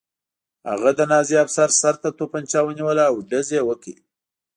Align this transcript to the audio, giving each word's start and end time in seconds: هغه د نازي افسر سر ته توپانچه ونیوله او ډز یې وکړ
هغه 0.69 0.91
د 0.97 0.99
نازي 1.11 1.35
افسر 1.45 1.69
سر 1.81 1.95
ته 2.01 2.09
توپانچه 2.19 2.59
ونیوله 2.63 3.03
او 3.09 3.15
ډز 3.29 3.47
یې 3.57 3.61
وکړ 3.69 3.95